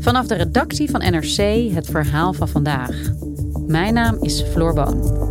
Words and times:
Vanaf 0.00 0.26
de 0.26 0.34
redactie 0.34 0.90
van 0.90 1.00
NRC 1.00 1.70
het 1.74 1.86
verhaal 1.86 2.32
van 2.32 2.48
vandaag. 2.48 2.96
Mijn 3.66 3.94
naam 3.94 4.16
is 4.22 4.42
Floor 4.42 4.74
Boon. 4.74 5.26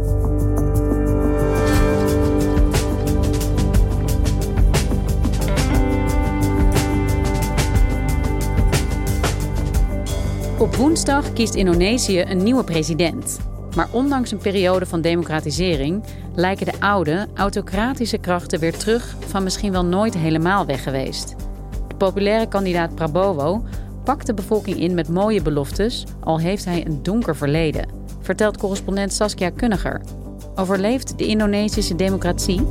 Op 10.59 10.75
woensdag 10.75 11.33
kiest 11.33 11.55
Indonesië 11.55 12.21
een 12.21 12.43
nieuwe 12.43 12.63
president. 12.63 13.39
Maar 13.75 13.87
ondanks 13.91 14.31
een 14.31 14.37
periode 14.37 14.85
van 14.85 15.01
democratisering 15.01 16.03
lijken 16.35 16.65
de 16.65 16.79
oude, 16.79 17.27
autocratische 17.35 18.17
krachten 18.17 18.59
weer 18.59 18.77
terug 18.77 19.15
van 19.27 19.43
misschien 19.43 19.71
wel 19.71 19.85
nooit 19.85 20.17
helemaal 20.17 20.65
weg 20.65 20.83
geweest. 20.83 21.35
De 21.87 21.95
populaire 21.95 22.47
kandidaat 22.47 22.95
Prabowo 22.95 23.63
pakt 24.07 24.25
de 24.25 24.33
bevolking 24.33 24.79
in 24.79 24.93
met 24.93 25.09
mooie 25.09 25.41
beloftes, 25.41 26.03
al 26.19 26.39
heeft 26.39 26.65
hij 26.65 26.85
een 26.85 27.03
donker 27.03 27.35
verleden, 27.35 27.87
vertelt 28.21 28.57
correspondent 28.57 29.13
Saskia 29.13 29.49
Kunniger. 29.49 30.01
Overleeft 30.55 31.17
de 31.17 31.25
Indonesische 31.25 31.95
democratie? 31.95 32.61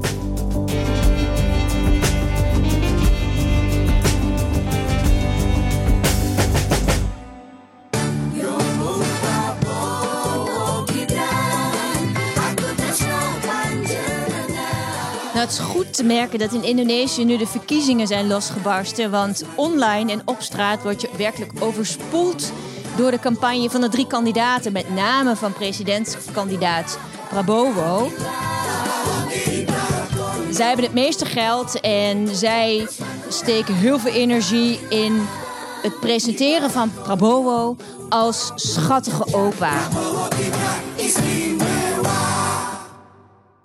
Het 15.47 15.55
is 15.55 15.65
goed 15.65 15.95
te 15.95 16.05
merken 16.05 16.39
dat 16.39 16.53
in 16.53 16.63
Indonesië 16.63 17.25
nu 17.25 17.37
de 17.37 17.47
verkiezingen 17.47 18.07
zijn 18.07 18.27
losgebarsten. 18.27 19.11
Want 19.11 19.45
online 19.55 20.13
en 20.13 20.23
op 20.25 20.37
straat 20.39 20.83
word 20.83 21.01
je 21.01 21.09
werkelijk 21.17 21.53
overspoeld 21.59 22.53
door 22.97 23.11
de 23.11 23.19
campagne 23.19 23.71
van 23.71 23.81
de 23.81 23.89
drie 23.89 24.07
kandidaten. 24.07 24.73
Met 24.73 24.95
name 24.95 25.37
van 25.37 25.53
presidentskandidaat 25.53 26.99
Prabowo. 27.29 28.11
Zij 30.51 30.67
hebben 30.67 30.85
het 30.85 30.95
meeste 30.95 31.25
geld 31.25 31.81
en 31.81 32.37
zij 32.37 32.89
steken 33.29 33.75
heel 33.75 33.99
veel 33.99 34.13
energie 34.13 34.81
in 34.89 35.27
het 35.83 36.01
presenteren 36.01 36.71
van 36.71 36.93
Prabowo 37.03 37.77
als 38.09 38.53
schattige 38.55 39.35
opa 39.35 39.89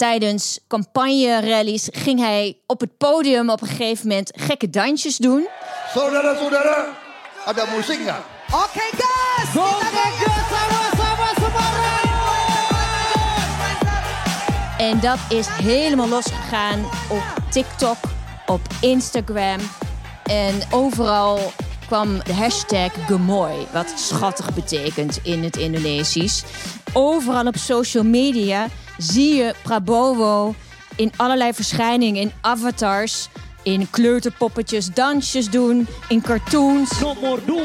tijdens 0.02 0.60
campagne-rallies 0.68 1.90
ging 1.92 2.20
hij 2.20 2.58
op 2.66 2.80
het 2.80 2.98
podium 2.98 3.50
op 3.50 3.62
een 3.62 3.68
gegeven 3.68 4.08
moment 4.08 4.32
gekke 4.36 4.70
dansjes 4.70 5.18
doen. 5.18 5.48
Saudara-saudara, 5.94 6.88
ada 7.46 7.66
musik 7.76 8.00
nggak? 8.00 8.24
Oke 8.48 8.90
gas! 8.98 9.56
En 14.78 15.00
dat 15.00 15.18
is 15.30 15.48
helemaal 15.48 16.08
losgegaan 16.08 16.80
op 17.10 17.24
TikTok, 17.50 17.98
op 18.46 18.62
Instagram. 18.80 19.60
En 20.24 20.62
overal 20.72 21.52
kwam 21.88 22.24
de 22.24 22.34
hashtag 22.34 22.92
Gemoy, 23.08 23.68
wat 23.72 23.94
schattig 23.96 24.54
betekent 24.54 25.20
in 25.24 25.44
het 25.44 25.58
Indonesisch. 25.58 26.44
Overal 26.94 27.46
op 27.46 27.58
social 27.58 28.04
media 28.04 28.68
zie 29.02 29.36
je 29.36 29.54
Prabowo 29.64 30.56
in 30.96 31.12
allerlei 31.16 31.54
verschijningen, 31.54 32.22
in 32.22 32.32
avatars, 32.42 33.30
in 33.64 33.90
kleuterpoppetjes, 33.90 34.94
dansjes 34.94 35.50
doen, 35.50 35.88
in 36.08 36.22
cartoons. 36.22 37.00
Nomor 37.00 37.40
2, 37.44 37.64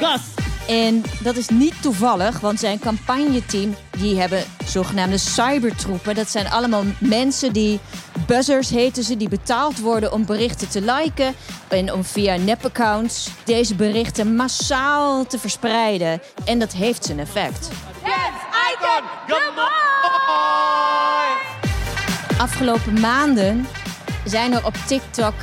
gas. 0.00 0.20
En 0.68 1.02
dat 1.22 1.36
is 1.36 1.48
niet 1.48 1.82
toevallig, 1.82 2.40
want 2.40 2.60
zijn 2.60 2.78
campagneteam 2.78 3.76
die 3.98 4.20
hebben 4.20 4.44
zogenaamde 4.64 5.18
cybertroepen. 5.18 6.14
Dat 6.14 6.30
zijn 6.30 6.50
allemaal 6.50 6.84
mensen 6.98 7.52
die 7.52 7.80
buzzers 8.26 8.70
heten 8.70 9.02
ze, 9.02 9.16
die 9.16 9.28
betaald 9.28 9.78
worden 9.78 10.12
om 10.12 10.26
berichten 10.26 10.68
te 10.68 10.80
liken 10.80 11.34
en 11.68 11.92
om 11.92 12.04
via 12.04 12.36
nepaccounts 12.36 13.28
deze 13.44 13.74
berichten 13.74 14.36
massaal 14.36 15.26
te 15.26 15.38
verspreiden. 15.38 16.20
En 16.44 16.58
dat 16.58 16.72
heeft 16.72 17.04
zijn 17.04 17.18
effect. 17.18 17.68
Icon, 18.72 19.04
Afgelopen 22.38 23.00
maanden 23.00 23.66
zijn 24.24 24.52
er 24.52 24.66
op 24.66 24.74
TikTok 24.86 25.34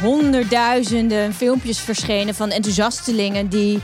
honderdduizenden 0.00 1.34
filmpjes 1.34 1.78
verschenen 1.78 2.34
van 2.34 2.50
enthousiastelingen 2.50 3.48
die 3.48 3.80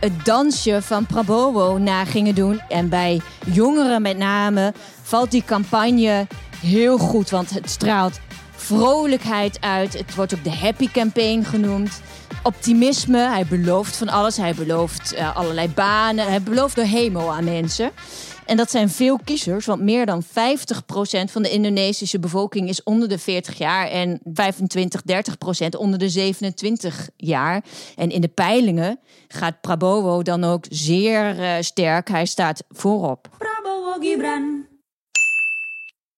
het 0.00 0.24
dansje 0.24 0.82
van 0.82 1.06
Prabowo 1.06 1.78
na 1.78 2.04
gingen 2.04 2.34
doen. 2.34 2.60
En 2.68 2.88
bij 2.88 3.20
jongeren 3.46 4.02
met 4.02 4.18
name 4.18 4.72
valt 5.02 5.30
die 5.30 5.44
campagne 5.44 6.26
heel 6.60 6.98
goed, 6.98 7.30
want 7.30 7.50
het 7.50 7.70
straalt 7.70 8.20
vrolijkheid 8.56 9.60
uit. 9.60 9.98
Het 9.98 10.14
wordt 10.14 10.34
ook 10.34 10.44
de 10.44 10.54
Happy 10.54 10.88
Campaign 10.92 11.44
genoemd. 11.44 12.00
Optimisme, 12.42 13.18
hij 13.18 13.46
belooft 13.46 13.96
van 13.96 14.08
alles. 14.08 14.36
Hij 14.36 14.54
belooft 14.54 15.14
uh, 15.14 15.36
allerlei 15.36 15.68
banen. 15.68 16.26
Hij 16.26 16.42
belooft 16.42 16.74
de 16.74 16.86
hemel 16.86 17.32
aan 17.32 17.44
mensen. 17.44 17.90
En 18.46 18.56
dat 18.56 18.70
zijn 18.70 18.88
veel 18.88 19.18
kiezers, 19.24 19.66
want 19.66 19.82
meer 19.82 20.06
dan 20.06 20.22
50% 20.24 20.26
van 21.30 21.42
de 21.42 21.50
Indonesische 21.50 22.18
bevolking 22.18 22.68
is 22.68 22.82
onder 22.82 23.08
de 23.08 23.18
40 23.18 23.58
jaar 23.58 23.88
en 23.88 24.20
25, 24.24 25.02
30% 25.64 25.78
onder 25.78 25.98
de 25.98 26.08
27 26.08 27.08
jaar. 27.16 27.64
En 27.96 28.10
in 28.10 28.20
de 28.20 28.28
peilingen 28.28 29.00
gaat 29.28 29.60
Prabowo 29.60 30.22
dan 30.22 30.44
ook 30.44 30.64
zeer 30.68 31.38
uh, 31.38 31.54
sterk. 31.60 32.08
Hij 32.08 32.26
staat 32.26 32.64
voorop. 32.70 33.28
Prabowo 33.38 34.00
Gibran. 34.00 34.66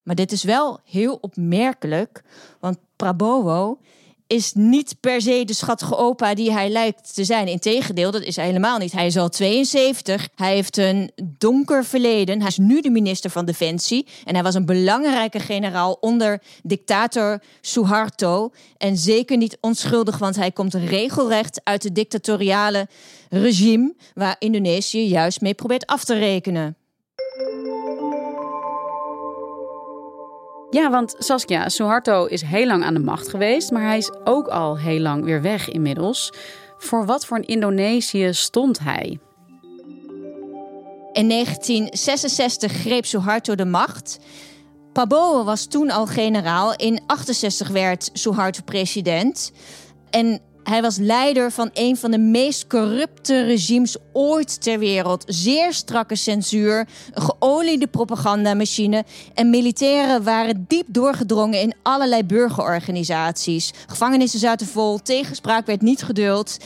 Maar 0.03 0.15
dit 0.15 0.33
is 0.33 0.45
wel 0.45 0.81
heel 0.85 1.19
opmerkelijk, 1.21 2.23
want 2.61 2.79
Prabowo 2.97 3.79
is 4.27 4.53
niet 4.55 4.97
per 5.01 5.21
se 5.21 5.45
de 5.45 5.55
schattige 5.55 5.97
opa 5.97 6.35
die 6.35 6.53
hij 6.53 6.69
lijkt 6.69 7.15
te 7.15 7.25
zijn. 7.25 7.49
Integendeel, 7.49 8.11
dat 8.11 8.23
is 8.23 8.37
hij 8.37 8.45
helemaal 8.45 8.79
niet. 8.79 8.93
Hij 8.93 9.07
is 9.07 9.17
al 9.17 9.29
72. 9.29 10.29
Hij 10.35 10.55
heeft 10.55 10.77
een 10.77 11.11
donker 11.39 11.85
verleden. 11.85 12.39
Hij 12.39 12.49
is 12.49 12.59
nu 12.59 12.81
de 12.81 12.91
minister 12.91 13.31
van 13.31 13.45
Defensie. 13.45 14.07
En 14.25 14.35
hij 14.35 14.43
was 14.43 14.55
een 14.55 14.67
belangrijke 14.67 15.41
generaal 15.41 15.97
onder 16.01 16.43
dictator 16.63 17.43
Suharto. 17.61 18.53
En 18.77 18.97
zeker 18.97 19.37
niet 19.37 19.59
onschuldig, 19.61 20.19
want 20.19 20.37
hij 20.37 20.51
komt 20.51 20.75
regelrecht 20.75 21.61
uit 21.65 21.83
het 21.83 21.95
dictatoriale 21.95 22.89
regime... 23.29 23.95
waar 24.15 24.37
Indonesië 24.39 25.09
juist 25.09 25.41
mee 25.41 25.55
probeert 25.55 25.87
af 25.87 26.05
te 26.05 26.15
rekenen. 26.19 26.77
Ja, 30.71 30.91
want 30.91 31.15
Saskia, 31.19 31.69
Suharto 31.69 32.25
is 32.25 32.43
heel 32.43 32.66
lang 32.66 32.84
aan 32.84 32.94
de 32.94 33.00
macht 33.00 33.28
geweest, 33.28 33.71
maar 33.71 33.82
hij 33.82 33.99
is 33.99 34.10
ook 34.25 34.47
al 34.49 34.78
heel 34.78 35.01
lang 35.01 35.24
weer 35.24 35.42
weg 35.42 35.68
inmiddels. 35.68 36.33
Voor 36.78 37.07
wat 37.07 37.27
voor 37.27 37.36
een 37.36 37.47
Indonesië 37.47 38.28
stond 38.33 38.78
hij? 38.78 39.18
In 41.13 41.28
1966 41.28 42.72
greep 42.72 43.04
Suharto 43.04 43.54
de 43.54 43.65
macht. 43.65 44.18
Prabowo 44.92 45.45
was 45.45 45.66
toen 45.66 45.91
al 45.91 46.07
generaal. 46.07 46.77
In 46.77 47.01
68 47.07 47.69
werd 47.69 48.10
Suharto 48.12 48.60
president. 48.65 49.53
En 50.10 50.41
hij 50.68 50.83
was 50.83 50.97
leider 50.97 51.51
van 51.51 51.71
een 51.72 51.97
van 51.97 52.10
de 52.10 52.18
meest 52.18 52.66
corrupte 52.66 53.42
regimes 53.42 53.97
ooit 54.13 54.63
ter 54.63 54.78
wereld. 54.78 55.24
Zeer 55.27 55.72
strakke 55.72 56.16
censuur, 56.16 56.89
een 57.13 57.22
geoliede 57.22 57.86
propagandamachine. 57.86 59.04
En 59.34 59.51
militairen 59.51 60.22
waren 60.22 60.65
diep 60.68 60.86
doorgedrongen 60.89 61.60
in 61.60 61.74
allerlei 61.83 62.24
burgerorganisaties. 62.24 63.72
Gevangenissen 63.86 64.41
zaten 64.41 64.66
vol, 64.66 64.98
tegenspraak 65.03 65.66
werd 65.66 65.83
niet 65.83 66.03
geduld. 66.03 66.57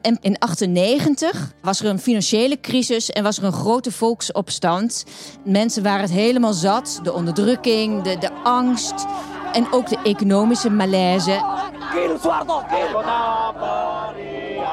En 0.00 0.18
in 0.20 0.38
98 0.38 1.52
was 1.62 1.80
er 1.80 1.86
een 1.86 1.98
financiële 1.98 2.60
crisis 2.60 3.10
en 3.10 3.22
was 3.22 3.38
er 3.38 3.44
een 3.44 3.52
grote 3.52 3.92
volksopstand. 3.92 5.04
Mensen 5.44 5.82
waren 5.82 6.00
het 6.00 6.10
helemaal 6.10 6.52
zat. 6.52 7.00
De 7.02 7.12
onderdrukking, 7.12 8.02
de, 8.02 8.18
de 8.18 8.32
angst 8.32 9.06
en 9.52 9.72
ook 9.72 9.88
de 9.88 9.98
economische 10.02 10.70
malaise. 10.70 11.40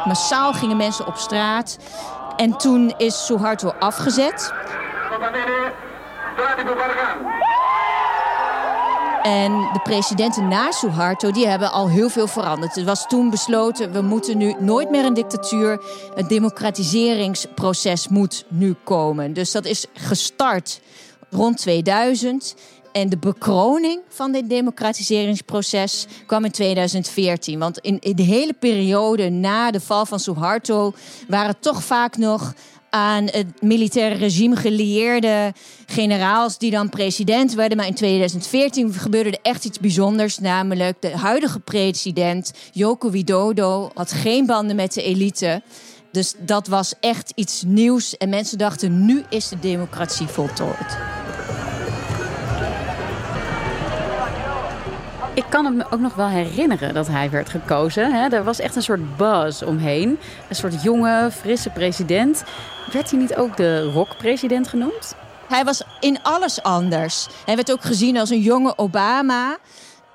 Massaal 0.05 0.53
gingen 0.53 0.77
mensen 0.77 1.07
op 1.07 1.15
straat. 1.15 1.77
En 2.35 2.57
toen 2.57 2.93
is 2.97 3.25
Suharto 3.25 3.69
afgezet. 3.79 4.53
En 9.23 9.69
de 9.73 9.79
presidenten 9.83 10.47
na 10.47 10.71
Suharto 10.71 11.31
die 11.31 11.47
hebben 11.47 11.71
al 11.71 11.89
heel 11.89 12.09
veel 12.09 12.27
veranderd. 12.27 12.75
Het 12.75 12.85
was 12.85 13.07
toen 13.07 13.29
besloten, 13.29 13.91
we 13.91 14.01
moeten 14.01 14.37
nu 14.37 14.55
nooit 14.59 14.89
meer 14.89 15.05
een 15.05 15.13
dictatuur. 15.13 15.81
Het 16.15 16.29
democratiseringsproces 16.29 18.07
moet 18.07 18.45
nu 18.47 18.75
komen. 18.83 19.33
Dus 19.33 19.51
dat 19.51 19.65
is 19.65 19.85
gestart 19.93 20.81
rond 21.29 21.57
2000. 21.57 22.55
En 22.97 23.09
de 23.09 23.17
bekroning 23.17 24.01
van 24.09 24.31
dit 24.31 24.49
democratiseringsproces 24.49 26.07
kwam 26.25 26.45
in 26.45 26.51
2014. 26.51 27.59
Want 27.59 27.77
in, 27.79 27.99
de 28.15 28.23
hele 28.23 28.53
periode 28.53 29.29
na 29.29 29.71
de 29.71 29.79
val 29.79 30.05
van 30.05 30.19
Suharto 30.19 30.93
waren 31.27 31.59
toch 31.59 31.83
vaak 31.83 32.17
nog 32.17 32.53
aan 32.89 33.23
het 33.23 33.61
militaire 33.61 34.15
regime 34.15 34.55
gelieerde 34.55 35.53
generaals 35.85 36.57
die 36.57 36.71
dan 36.71 36.89
president 36.89 37.53
werden. 37.53 37.77
Maar 37.77 37.87
in 37.87 37.93
2014 37.93 38.93
gebeurde 38.93 39.29
er 39.29 39.39
echt 39.41 39.65
iets 39.65 39.79
bijzonders. 39.79 40.39
Namelijk 40.39 41.01
de 41.01 41.17
huidige 41.17 41.59
president, 41.59 42.53
Joko 42.71 43.09
Widodo, 43.09 43.89
had 43.93 44.11
geen 44.11 44.45
banden 44.45 44.75
met 44.75 44.93
de 44.93 45.03
elite. 45.03 45.61
Dus 46.11 46.33
dat 46.37 46.67
was 46.67 46.93
echt 46.99 47.31
iets 47.35 47.63
nieuws. 47.67 48.17
En 48.17 48.29
mensen 48.29 48.57
dachten, 48.57 49.05
nu 49.05 49.23
is 49.29 49.49
de 49.49 49.59
democratie 49.59 50.27
voltooid. 50.27 50.97
Ik 55.37 55.45
kan 55.49 55.77
me 55.77 55.85
ook 55.89 55.99
nog 55.99 56.15
wel 56.15 56.27
herinneren 56.27 56.93
dat 56.93 57.07
hij 57.07 57.29
werd 57.29 57.49
gekozen. 57.49 58.13
Hè? 58.13 58.27
Er 58.27 58.43
was 58.43 58.59
echt 58.59 58.75
een 58.75 58.83
soort 58.83 59.17
buzz 59.17 59.61
omheen. 59.61 60.19
Een 60.49 60.55
soort 60.55 60.83
jonge, 60.83 61.31
frisse 61.31 61.69
president. 61.69 62.43
Werd 62.91 63.11
hij 63.11 63.19
niet 63.19 63.35
ook 63.35 63.57
de 63.57 63.83
rock-president 63.83 64.67
genoemd? 64.67 65.15
Hij 65.47 65.63
was 65.63 65.83
in 65.99 66.19
alles 66.23 66.63
anders. 66.63 67.27
Hij 67.45 67.55
werd 67.55 67.71
ook 67.71 67.81
gezien 67.81 68.17
als 68.17 68.29
een 68.29 68.41
jonge 68.41 68.77
Obama. 68.77 69.57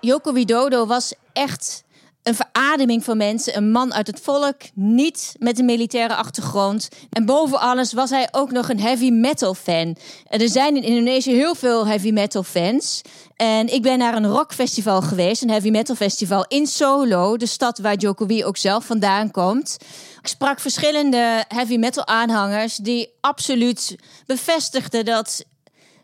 Joko 0.01 0.33
Widodo 0.33 0.87
was 0.87 1.15
echt 1.33 1.82
een 2.23 2.35
verademing 2.35 3.05
van 3.05 3.17
mensen. 3.17 3.57
Een 3.57 3.71
man 3.71 3.95
uit 3.95 4.07
het 4.07 4.21
volk, 4.21 4.57
niet 4.75 5.35
met 5.39 5.59
een 5.59 5.65
militaire 5.65 6.15
achtergrond. 6.15 6.89
En 7.11 7.27
boven 7.27 7.61
alles 7.61 7.93
was 7.93 8.11
hij 8.11 8.29
ook 8.31 8.51
nog 8.51 8.69
een 8.69 8.81
heavy 8.81 9.11
metal 9.11 9.55
fan. 9.55 9.97
Er 10.29 10.49
zijn 10.49 10.77
in 10.77 10.83
Indonesië 10.83 11.33
heel 11.33 11.55
veel 11.55 11.87
heavy 11.87 12.11
metal 12.11 12.43
fans. 12.43 13.03
En 13.37 13.73
ik 13.73 13.83
ben 13.83 13.99
naar 13.99 14.15
een 14.15 14.27
rockfestival 14.27 15.03
geweest, 15.03 15.43
een 15.43 15.51
heavy 15.51 15.71
metal 15.71 15.95
festival 15.95 16.45
in 16.49 16.67
Solo, 16.67 17.37
de 17.37 17.47
stad 17.47 17.79
waar 17.79 17.97
Jokowi 17.97 18.45
ook 18.45 18.57
zelf 18.57 18.85
vandaan 18.85 19.31
komt. 19.31 19.77
Ik 20.21 20.27
sprak 20.29 20.61
verschillende 20.61 21.45
heavy 21.49 21.77
metal 21.77 22.07
aanhangers 22.07 22.77
die 22.77 23.15
absoluut 23.21 23.97
bevestigden 24.27 25.05
dat 25.05 25.45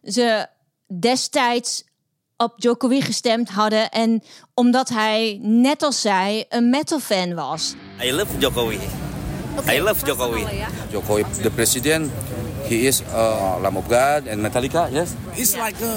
ze 0.05 0.47
destijds 1.00 1.85
op 2.38 2.52
Jokowi 2.56 3.02
gestemd 3.02 3.49
hadden. 3.49 3.90
En 3.90 4.23
omdat 4.55 4.88
hij, 4.88 5.38
net 5.43 5.82
als 5.82 6.00
zij, 6.00 6.46
een 6.49 6.70
metal 6.70 7.00
fan 7.00 7.35
was. 7.35 7.75
I 8.02 8.12
love 8.12 8.38
Jokowi. 8.38 8.79
I 9.70 9.81
love 9.81 10.06
Jokowi. 10.06 10.46
Jokowi, 10.90 11.25
the 11.43 11.50
president, 11.50 12.11
he 12.69 12.75
is 12.75 13.00
uh, 13.00 13.56
Lamb 13.61 13.76
of 13.76 13.85
God 13.85 14.29
and 14.29 14.40
Metallica, 14.40 14.88
yes? 14.93 15.11
It's 15.35 15.56
like 15.56 15.85
uh, 15.85 15.90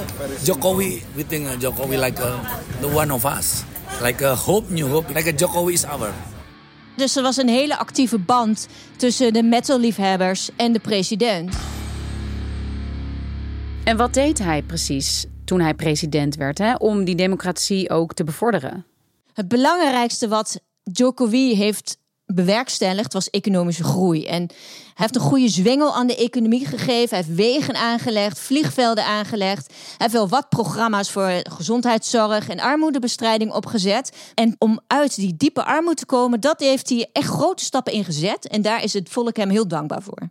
Jokowi. 0.44 1.04
We 1.16 1.24
think 1.28 1.48
uh, 1.48 1.60
Jokowi 1.60 1.98
like 1.98 2.22
uh, 2.22 2.40
the 2.80 2.88
one 2.88 3.14
of 3.14 3.26
us. 3.26 3.64
Like 4.02 4.26
a 4.26 4.36
hope, 4.36 4.70
new 4.70 4.88
hope. 4.88 5.14
Like 5.14 5.30
a 5.30 5.34
Jokowi 5.34 5.74
is 5.74 5.86
our. 5.86 6.14
Dus 6.96 7.16
er 7.16 7.24
was 7.24 7.38
een 7.38 7.50
hele 7.50 7.78
actieve 7.78 8.18
band 8.18 8.68
tussen 8.98 9.34
de 9.34 9.44
metalliefhebbers 9.44 10.50
en 10.56 10.74
de 10.74 10.80
president. 10.80 11.56
En 13.84 13.98
wat 13.98 14.14
deed 14.14 14.40
hij 14.40 14.62
precies 14.62 15.26
toen 15.52 15.62
hij 15.62 15.74
president 15.74 16.36
werd, 16.36 16.58
hè, 16.58 16.76
om 16.76 17.04
die 17.04 17.16
democratie 17.16 17.90
ook 17.90 18.14
te 18.14 18.24
bevorderen? 18.24 18.86
Het 19.34 19.48
belangrijkste 19.48 20.28
wat 20.28 20.60
Jokowi 20.84 21.56
heeft 21.56 21.98
bewerkstelligd 22.26 23.14
was 23.14 23.30
economische 23.30 23.84
groei. 23.84 24.26
En 24.26 24.42
hij 24.42 24.94
heeft 24.94 25.16
een 25.16 25.22
goede 25.22 25.50
zwengel 25.50 25.96
aan 25.96 26.08
de 26.08 26.16
economie 26.16 26.66
gegeven. 26.66 27.18
Hij 27.18 27.26
heeft 27.26 27.36
wegen 27.36 27.76
aangelegd, 27.76 28.40
vliegvelden 28.40 29.06
aangelegd. 29.06 29.68
Hij 29.68 29.96
heeft 29.98 30.14
wel 30.14 30.30
wat 30.30 30.50
programma's 30.50 31.12
voor 31.12 31.32
gezondheidszorg 31.44 32.50
en 32.50 32.60
armoedebestrijding 32.60 33.54
opgezet. 33.54 34.18
En 34.34 34.56
om 34.58 34.80
uit 34.88 35.16
die 35.16 35.38
diepe 35.38 35.64
armoede 35.64 36.00
te 36.00 36.06
komen, 36.06 36.40
dat 36.40 36.60
heeft 36.60 36.90
hij 36.90 37.10
echt 37.14 37.30
grote 37.30 37.64
stappen 37.64 37.94
ingezet. 37.94 38.48
En 38.48 38.62
daar 38.62 38.84
is 38.84 38.94
het 38.94 39.10
volk 39.10 39.36
hem 39.38 39.50
heel 39.50 39.68
dankbaar 39.68 40.02
voor. 40.02 40.30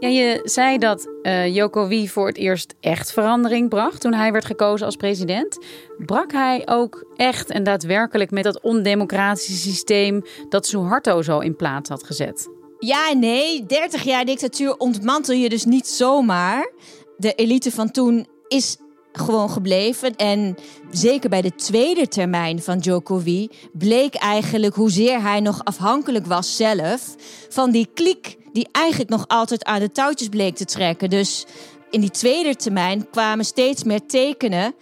Ja, 0.00 0.08
je 0.08 0.40
zei 0.44 0.78
dat 0.78 1.08
uh, 1.22 1.54
Joko 1.54 1.88
Wie 1.88 2.10
voor 2.10 2.26
het 2.26 2.36
eerst 2.36 2.74
echt 2.80 3.12
verandering 3.12 3.68
bracht 3.68 4.00
toen 4.00 4.14
hij 4.14 4.32
werd 4.32 4.44
gekozen 4.44 4.86
als 4.86 4.96
president. 4.96 5.58
Brak 5.98 6.32
hij 6.32 6.62
ook 6.64 7.04
echt 7.16 7.50
en 7.50 7.64
daadwerkelijk 7.64 8.30
met 8.30 8.44
dat 8.44 8.60
ondemocratische 8.60 9.56
systeem 9.56 10.22
dat 10.48 10.66
Suharto 10.66 11.22
zo 11.22 11.38
in 11.38 11.56
plaats 11.56 11.88
had 11.88 12.04
gezet? 12.04 12.48
Ja 12.78 13.12
nee. 13.12 13.66
30 13.66 14.02
jaar 14.02 14.24
dictatuur 14.24 14.76
ontmantel 14.76 15.34
je 15.34 15.48
dus 15.48 15.64
niet 15.64 15.86
zomaar. 15.86 16.72
De 17.16 17.34
elite 17.34 17.70
van 17.70 17.90
toen 17.90 18.26
is 18.48 18.76
gewoon 19.12 19.50
gebleven. 19.50 20.16
En 20.16 20.56
zeker 20.90 21.30
bij 21.30 21.42
de 21.42 21.54
tweede 21.54 22.08
termijn 22.08 22.62
van 22.62 22.78
Jokowi 22.78 23.50
bleek 23.72 24.14
eigenlijk 24.14 24.74
hoezeer 24.74 25.22
hij 25.22 25.40
nog 25.40 25.64
afhankelijk 25.64 26.26
was 26.26 26.56
zelf 26.56 27.14
van 27.48 27.70
die 27.70 27.88
kliek 27.94 28.38
die 28.52 28.68
eigenlijk 28.72 29.10
nog 29.10 29.24
altijd 29.28 29.64
aan 29.64 29.80
de 29.80 29.92
touwtjes 29.92 30.28
bleek 30.28 30.56
te 30.56 30.64
trekken. 30.64 31.10
Dus 31.10 31.46
in 31.90 32.00
die 32.00 32.10
tweede 32.10 32.56
termijn 32.56 33.10
kwamen 33.10 33.44
steeds 33.44 33.84
meer 33.84 34.06
tekenen 34.06 34.74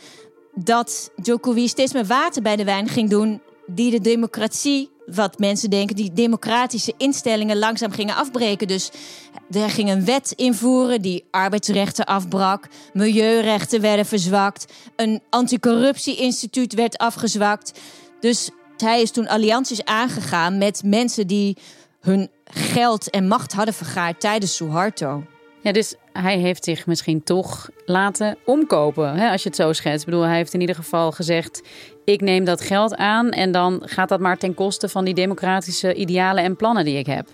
dat 0.54 1.10
Jokowi 1.22 1.68
steeds 1.68 1.92
meer 1.92 2.06
water 2.06 2.42
bij 2.42 2.56
de 2.56 2.64
wijn 2.64 2.88
ging 2.88 3.10
doen 3.10 3.40
die 3.66 3.90
de 3.90 4.00
democratie, 4.00 4.90
wat 5.06 5.38
mensen 5.38 5.70
denken, 5.70 5.96
die 5.96 6.12
democratische 6.12 6.94
instellingen 6.96 7.58
langzaam 7.58 7.90
gingen 7.90 8.14
afbreken. 8.14 8.68
Dus 8.68 8.90
er 9.50 9.70
ging 9.70 9.90
een 9.90 10.04
wet 10.04 10.32
invoeren 10.36 11.02
die 11.02 11.24
arbeidsrechten 11.30 12.04
afbrak, 12.04 12.68
milieurechten 12.92 13.80
werden 13.80 14.06
verzwakt, 14.06 14.72
een 14.96 15.22
anticorruptie-instituut 15.30 16.74
werd 16.74 16.98
afgezwakt. 16.98 17.80
Dus 18.20 18.50
hij 18.76 19.02
is 19.02 19.10
toen 19.10 19.28
allianties 19.28 19.84
aangegaan 19.84 20.58
met 20.58 20.82
mensen 20.84 21.26
die 21.26 21.56
hun 22.00 22.30
geld 22.44 23.10
en 23.10 23.28
macht 23.28 23.52
hadden 23.52 23.74
vergaard 23.74 24.20
tijdens 24.20 24.56
Suharto. 24.56 25.22
Ja, 25.60 25.72
dus 25.72 25.94
hij 26.12 26.38
heeft 26.38 26.64
zich 26.64 26.86
misschien 26.86 27.22
toch 27.22 27.68
laten 27.84 28.36
omkopen, 28.44 29.14
hè, 29.14 29.30
als 29.30 29.42
je 29.42 29.48
het 29.48 29.58
zo 29.58 29.72
schetst. 29.72 30.00
Ik 30.00 30.04
bedoel, 30.04 30.26
hij 30.26 30.36
heeft 30.36 30.54
in 30.54 30.60
ieder 30.60 30.74
geval 30.74 31.12
gezegd: 31.12 31.62
ik 32.04 32.20
neem 32.20 32.44
dat 32.44 32.60
geld 32.60 32.96
aan 32.96 33.30
en 33.30 33.52
dan 33.52 33.82
gaat 33.84 34.08
dat 34.08 34.20
maar 34.20 34.38
ten 34.38 34.54
koste 34.54 34.88
van 34.88 35.04
die 35.04 35.14
democratische 35.14 35.94
idealen 35.94 36.44
en 36.44 36.56
plannen 36.56 36.84
die 36.84 36.98
ik 36.98 37.06
heb. 37.06 37.28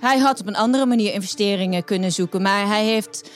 Hij 0.00 0.18
had 0.18 0.40
op 0.40 0.46
een 0.46 0.56
andere 0.56 0.86
manier 0.86 1.12
investeringen 1.12 1.84
kunnen 1.84 2.12
zoeken, 2.12 2.42
maar 2.42 2.66
hij 2.66 2.84
heeft 2.84 3.30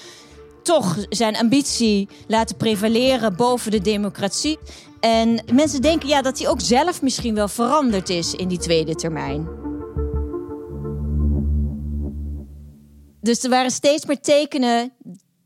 toch 0.62 0.96
zijn 1.08 1.36
ambitie 1.36 2.08
laten 2.26 2.56
prevaleren 2.56 3.36
boven 3.36 3.70
de 3.70 3.80
democratie. 3.80 4.58
En 5.00 5.44
mensen 5.52 5.82
denken 5.82 6.08
ja, 6.08 6.22
dat 6.22 6.38
hij 6.38 6.48
ook 6.48 6.60
zelf 6.60 7.02
misschien 7.02 7.34
wel 7.34 7.48
veranderd 7.48 8.08
is 8.08 8.34
in 8.34 8.48
die 8.48 8.58
tweede 8.58 8.94
termijn. 8.94 9.69
Dus 13.20 13.42
er 13.42 13.50
waren 13.50 13.70
steeds 13.70 14.06
meer 14.06 14.20
tekenen 14.20 14.92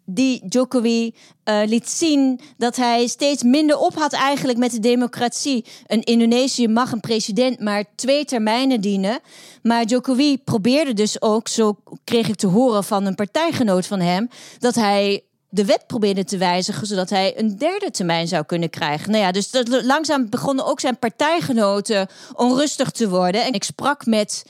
die 0.06 0.42
Jokowi 0.48 1.14
uh, 1.44 1.60
liet 1.64 1.88
zien 1.88 2.40
dat 2.56 2.76
hij 2.76 3.06
steeds 3.06 3.42
minder 3.42 3.78
op 3.78 3.94
had 3.94 4.12
eigenlijk 4.12 4.58
met 4.58 4.70
de 4.70 4.80
democratie. 4.80 5.64
Een 5.86 6.02
Indonesië 6.02 6.68
mag 6.68 6.92
een 6.92 7.00
president 7.00 7.60
maar 7.60 7.84
twee 7.94 8.24
termijnen 8.24 8.80
dienen. 8.80 9.20
Maar 9.62 9.84
Jokowi 9.84 10.38
probeerde 10.38 10.92
dus 10.92 11.22
ook, 11.22 11.48
zo 11.48 11.76
kreeg 12.04 12.28
ik 12.28 12.36
te 12.36 12.46
horen 12.46 12.84
van 12.84 13.06
een 13.06 13.14
partijgenoot 13.14 13.86
van 13.86 14.00
hem, 14.00 14.28
dat 14.58 14.74
hij 14.74 15.22
de 15.48 15.64
wet 15.64 15.86
probeerde 15.86 16.24
te 16.24 16.36
wijzigen, 16.36 16.86
zodat 16.86 17.10
hij 17.10 17.38
een 17.38 17.58
derde 17.58 17.90
termijn 17.90 18.28
zou 18.28 18.44
kunnen 18.44 18.70
krijgen. 18.70 19.10
Nou 19.10 19.22
ja, 19.22 19.32
dus 19.32 19.50
dat, 19.50 19.84
langzaam 19.84 20.28
begonnen 20.28 20.66
ook 20.66 20.80
zijn 20.80 20.98
partijgenoten 20.98 22.08
onrustig 22.32 22.90
te 22.90 23.08
worden. 23.08 23.44
En 23.44 23.52
ik 23.52 23.64
sprak 23.64 24.06
met 24.06 24.44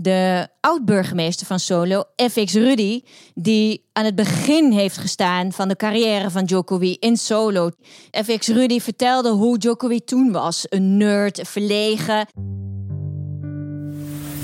de 0.00 0.48
oud-burgemeester 0.60 1.46
van 1.46 1.58
Solo, 1.58 2.02
FX 2.16 2.52
Rudy, 2.52 3.02
die 3.34 3.84
aan 3.92 4.04
het 4.04 4.14
begin 4.14 4.72
heeft 4.72 4.96
gestaan 4.96 5.52
van 5.52 5.68
de 5.68 5.76
carrière 5.76 6.30
van 6.30 6.44
Jokowi 6.44 6.96
in 7.00 7.16
Solo. 7.16 7.70
FX 8.10 8.46
Rudy 8.46 8.80
vertelde 8.80 9.30
hoe 9.30 9.58
Jokowi 9.58 10.04
toen 10.04 10.32
was. 10.32 10.66
Een 10.68 10.96
nerd, 10.96 11.40
verlegen. 11.44 12.26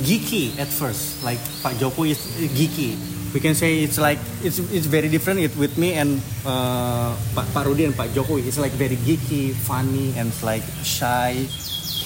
Geeky 0.03 0.51
at 0.61 0.67
first, 0.67 1.01
like 1.25 1.39
Pak 1.63 1.73
Jokowi 1.79 2.11
is 2.11 2.19
geeky. 2.55 3.15
we 3.35 3.41
can 3.43 3.55
say 3.55 3.83
it's 3.83 3.99
like 3.99 4.23
it's 4.47 4.63
it's 4.71 4.87
very 4.87 5.11
different 5.11 5.43
it, 5.43 5.51
with 5.59 5.75
me 5.77 5.99
and 5.99 6.23
uh, 6.47 7.11
Pak 7.35 7.51
Pak 7.51 7.67
Rudi 7.67 7.85
and 7.85 7.97
Pak 7.99 8.15
Jokowi. 8.15 8.47
It's 8.47 8.63
like 8.63 8.71
very 8.79 8.95
geeky, 9.03 9.51
funny, 9.51 10.15
and 10.15 10.31
like 10.47 10.63
shy. 10.87 11.35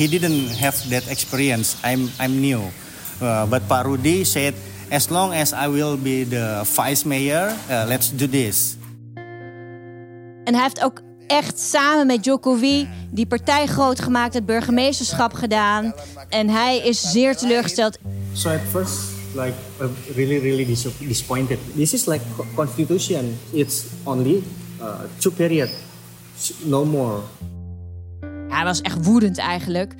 He 0.01 0.09
didn't 0.09 0.57
have 0.57 0.75
that 0.89 1.05
experience. 1.13 1.77
I'm 1.85 2.09
I'm 2.17 2.41
new, 2.41 2.73
uh, 3.23 3.49
but 3.49 3.67
Pak 3.67 3.85
Rudi 3.85 4.25
said, 4.25 4.55
as 4.91 5.09
long 5.09 5.33
as 5.33 5.53
I 5.53 5.69
will 5.69 5.97
be 5.97 6.27
the 6.29 6.63
vice 6.65 7.07
mayor, 7.07 7.53
uh, 7.71 7.85
let's 7.87 8.11
do 8.17 8.29
this. 8.29 8.77
En 10.45 10.55
hij 10.55 10.63
heeft 10.63 10.83
ook 10.83 11.03
echt 11.27 11.59
samen 11.61 12.07
met 12.07 12.25
Jokowi 12.25 12.89
die 13.11 13.27
partij 13.27 13.67
groot 13.67 14.01
gemaakt, 14.01 14.35
het 14.35 14.47
burgemeesterschap 14.47 15.33
gedaan. 15.35 15.93
En 16.29 16.49
hij 16.49 16.79
is 16.79 17.01
zeer 17.11 17.37
teleurgesteld. 17.37 17.99
So 18.33 18.49
at 18.49 18.61
first, 18.71 18.99
like 19.35 19.55
really, 20.15 20.39
really 20.39 20.67
dis 20.67 20.87
disappointed. 20.99 21.59
This 21.75 21.93
is 21.93 22.07
like 22.07 22.25
co- 22.37 22.47
constitution. 22.55 23.39
It's 23.51 23.83
only 24.05 24.43
uh, 24.81 24.95
two 25.19 25.31
period, 25.31 25.69
no 26.65 26.85
more. 26.85 27.21
Hij 28.49 28.65
was 28.65 28.81
echt 28.81 29.05
woedend 29.05 29.39
eigenlijk. 29.39 29.95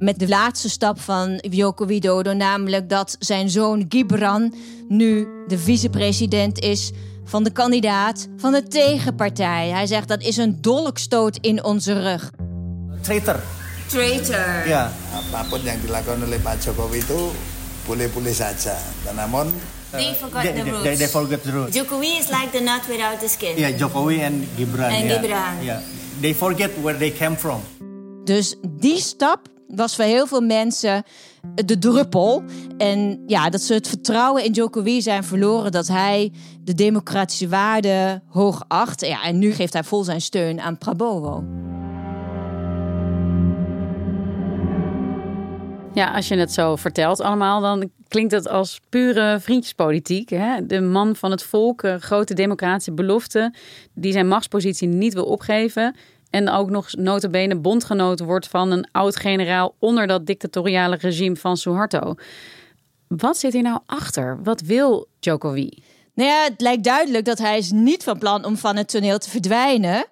Met 0.00 0.18
de 0.18 0.28
laatste 0.28 0.68
stap 0.70 1.00
van 1.00 1.38
Joko 1.50 1.86
Widodo, 1.86 2.32
namelijk 2.32 2.88
dat 2.88 3.16
zijn 3.18 3.50
zoon 3.50 3.84
Gibran 3.88 4.54
nu 4.88 5.28
de 5.48 5.58
vicepresident 5.58 6.58
is 6.58 6.90
van 7.24 7.44
de 7.44 7.50
kandidaat 7.50 8.28
van 8.36 8.52
de 8.52 8.62
tegenpartij. 8.62 9.68
Hij 9.68 9.86
zegt 9.86 10.08
dat 10.08 10.22
is 10.22 10.36
een 10.36 10.58
dolkstoot 10.60 11.36
in 11.40 11.64
onze 11.64 12.00
rug. 12.02 12.30
Traitor. 13.00 13.40
Traitor. 13.86 14.68
Ja. 14.68 14.92
Apapun 15.14 15.60
yang 15.64 15.80
dilakukan 15.80 16.22
oleh 16.24 16.40
Pak 16.42 16.62
Jokowi 16.62 16.98
itu 16.98 17.30
boleh-boleh 17.86 18.32
saja. 18.34 18.76
Dan 19.04 19.14
namun 19.14 19.52
They 19.90 20.14
forgot 20.14 20.42
they, 20.42 20.52
the 20.52 20.62
they- 20.62 20.70
roots. 20.70 20.82
they, 20.82 20.96
they 20.96 21.08
forget 21.08 21.42
the 21.42 21.50
roots. 21.50 21.76
Jokowi 21.76 22.16
is 22.18 22.28
like 22.28 22.48
the 22.52 22.60
nut 22.60 22.86
without 22.88 23.20
the 23.20 23.28
skin. 23.28 23.58
Yeah, 23.58 23.78
Jokowi 23.78 24.22
and 24.22 24.46
Gibran. 24.56 24.90
And 24.90 25.04
yeah. 25.04 25.20
Gibran. 25.22 25.54
Yeah. 25.64 25.80
They 26.20 26.34
forget 26.34 26.70
where 26.82 26.98
they 26.98 27.10
came 27.10 27.36
from. 27.36 27.60
Dus 28.24 28.54
die 28.80 28.98
stap 29.00 29.48
was 29.74 29.96
voor 29.96 30.04
heel 30.04 30.26
veel 30.26 30.40
mensen 30.40 31.02
de 31.54 31.78
druppel. 31.78 32.42
En 32.78 33.22
ja, 33.26 33.50
dat 33.50 33.60
ze 33.60 33.74
het 33.74 33.88
vertrouwen 33.88 34.44
in 34.44 34.52
Jokowi 34.52 35.02
zijn 35.02 35.24
verloren. 35.24 35.72
Dat 35.72 35.88
hij 35.88 36.32
de 36.64 36.74
democratische 36.74 37.48
waarden 37.48 38.22
hoog 38.26 38.64
acht. 38.68 39.06
Ja, 39.06 39.22
en 39.22 39.38
nu 39.38 39.52
geeft 39.52 39.72
hij 39.72 39.84
vol 39.84 40.04
zijn 40.04 40.20
steun 40.20 40.60
aan 40.60 40.78
Prabowo. 40.78 41.44
Ja, 45.92 46.14
als 46.14 46.28
je 46.28 46.36
het 46.36 46.52
zo 46.52 46.76
vertelt 46.76 47.20
allemaal, 47.20 47.60
dan 47.60 47.90
klinkt 48.08 48.32
het 48.32 48.48
als 48.48 48.80
pure 48.88 49.40
vriendjespolitiek. 49.40 50.28
Hè? 50.30 50.66
De 50.66 50.80
man 50.80 51.16
van 51.16 51.30
het 51.30 51.42
volk, 51.42 51.82
grote 51.98 52.34
democratische 52.34 52.92
belofte, 52.92 53.54
die 53.94 54.12
zijn 54.12 54.28
machtspositie 54.28 54.88
niet 54.88 55.14
wil 55.14 55.24
opgeven. 55.24 55.94
En 56.30 56.50
ook 56.50 56.70
nog 56.70 56.94
notabene 56.94 57.56
bondgenoot 57.56 58.20
wordt 58.20 58.48
van 58.48 58.70
een 58.70 58.88
oud-generaal 58.92 59.74
onder 59.78 60.06
dat 60.06 60.26
dictatoriale 60.26 60.96
regime 60.96 61.36
van 61.36 61.56
Suharto. 61.56 62.14
Wat 63.08 63.38
zit 63.38 63.52
hier 63.52 63.62
nou 63.62 63.78
achter? 63.86 64.38
Wat 64.42 64.60
wil 64.60 65.08
Jokowi? 65.20 65.82
Nou 66.14 66.28
ja, 66.28 66.42
het 66.42 66.60
lijkt 66.60 66.84
duidelijk 66.84 67.24
dat 67.24 67.38
hij 67.38 67.58
is 67.58 67.70
niet 67.70 68.04
van 68.04 68.18
plan 68.18 68.44
om 68.44 68.56
van 68.56 68.76
het 68.76 68.88
toneel 68.88 69.18
te 69.18 69.30
verdwijnen. 69.30 70.04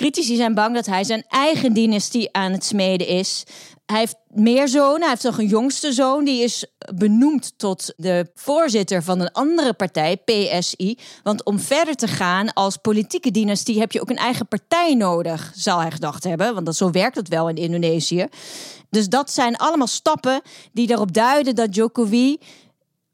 Critici 0.00 0.36
zijn 0.36 0.54
bang 0.54 0.74
dat 0.74 0.86
hij 0.86 1.04
zijn 1.04 1.24
eigen 1.28 1.72
dynastie 1.72 2.28
aan 2.32 2.52
het 2.52 2.64
smeden 2.64 3.06
is. 3.06 3.44
Hij 3.86 3.98
heeft 3.98 4.16
meer 4.28 4.68
zonen. 4.68 5.00
Hij 5.00 5.08
heeft 5.08 5.22
nog 5.22 5.38
een 5.38 5.46
jongste 5.46 5.92
zoon. 5.92 6.24
Die 6.24 6.42
is 6.42 6.66
benoemd 6.94 7.52
tot 7.56 7.92
de 7.96 8.30
voorzitter 8.34 9.02
van 9.02 9.20
een 9.20 9.32
andere 9.32 9.72
partij, 9.72 10.16
PSI. 10.16 10.98
Want 11.22 11.44
om 11.44 11.58
verder 11.58 11.94
te 11.94 12.08
gaan 12.08 12.52
als 12.52 12.76
politieke 12.76 13.30
dynastie 13.30 13.78
heb 13.78 13.92
je 13.92 14.00
ook 14.00 14.10
een 14.10 14.16
eigen 14.16 14.48
partij 14.48 14.94
nodig, 14.94 15.52
zal 15.54 15.80
hij 15.80 15.90
gedacht 15.90 16.24
hebben. 16.24 16.54
Want 16.54 16.66
dat, 16.66 16.76
zo 16.76 16.90
werkt 16.90 17.16
het 17.16 17.28
wel 17.28 17.48
in 17.48 17.56
Indonesië. 17.56 18.26
Dus 18.90 19.08
dat 19.08 19.30
zijn 19.30 19.56
allemaal 19.56 19.86
stappen 19.86 20.40
die 20.72 20.90
erop 20.90 21.12
duiden 21.12 21.54
dat 21.54 21.74
Jokowi 21.74 22.38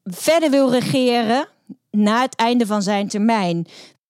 verder 0.05 0.51
wil 0.51 0.71
regeren 0.71 1.49
na 1.91 2.21
het 2.21 2.35
einde 2.35 2.67
van 2.67 2.83
zijn 2.83 3.09
termijn. 3.09 3.67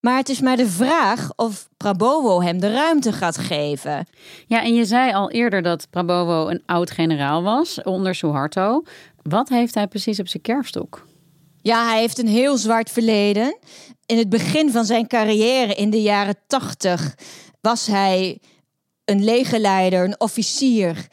Maar 0.06 0.16
het 0.16 0.28
is 0.28 0.40
maar 0.40 0.56
de 0.56 0.68
vraag 0.68 1.32
of 1.36 1.68
Prabowo 1.76 2.42
hem 2.42 2.60
de 2.60 2.72
ruimte 2.72 3.12
gaat 3.12 3.38
geven. 3.38 4.06
Ja, 4.46 4.62
en 4.62 4.74
je 4.74 4.84
zei 4.84 5.12
al 5.12 5.30
eerder 5.30 5.62
dat 5.62 5.86
Prabowo 5.90 6.48
een 6.48 6.62
oud-generaal 6.66 7.42
was 7.42 7.82
onder 7.82 8.14
Suharto. 8.14 8.82
Wat 9.22 9.48
heeft 9.48 9.74
hij 9.74 9.86
precies 9.86 10.20
op 10.20 10.28
zijn 10.28 10.42
kerfstok? 10.42 11.06
Ja, 11.62 11.88
hij 11.88 12.00
heeft 12.00 12.18
een 12.18 12.28
heel 12.28 12.56
zwart 12.56 12.90
verleden. 12.90 13.58
In 14.06 14.18
het 14.18 14.28
begin 14.28 14.70
van 14.70 14.84
zijn 14.84 15.06
carrière 15.06 15.74
in 15.74 15.90
de 15.90 16.02
jaren 16.02 16.36
tachtig 16.46 17.14
was 17.60 17.86
hij 17.86 18.40
een 19.04 19.24
legerleider, 19.24 20.04
een 20.04 20.20
officier 20.20 21.06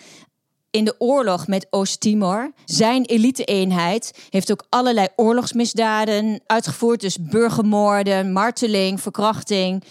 in 0.73 0.85
de 0.85 0.95
oorlog 0.97 1.47
met 1.47 1.67
Oost-Timor. 1.69 2.51
Zijn 2.65 3.05
elite-eenheid 3.05 4.13
heeft 4.29 4.51
ook 4.51 4.65
allerlei 4.69 5.07
oorlogsmisdaden 5.15 6.41
uitgevoerd. 6.45 7.01
Dus 7.01 7.17
burgermoorden, 7.19 8.31
marteling, 8.31 9.01
verkrachting. 9.01 9.83